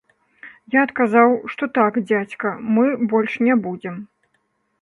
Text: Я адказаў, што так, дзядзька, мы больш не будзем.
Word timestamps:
Я 0.75 0.79
адказаў, 0.87 1.29
што 1.53 1.69
так, 1.77 1.93
дзядзька, 2.13 2.57
мы 2.79 2.91
больш 3.13 3.37
не 3.49 3.55
будзем. 3.67 3.95